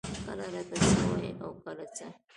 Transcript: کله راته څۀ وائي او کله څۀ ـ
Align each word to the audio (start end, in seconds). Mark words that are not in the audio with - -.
کله 0.25 0.45
راته 0.53 0.75
څۀ 0.87 0.97
وائي 1.07 1.31
او 1.43 1.49
کله 1.63 1.85
څۀ 1.95 2.07
ـ 2.13 2.21